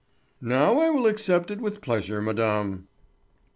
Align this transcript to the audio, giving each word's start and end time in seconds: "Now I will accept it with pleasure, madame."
"Now 0.41 0.79
I 0.79 0.89
will 0.89 1.05
accept 1.05 1.51
it 1.51 1.61
with 1.61 1.79
pleasure, 1.79 2.23
madame." 2.23 2.87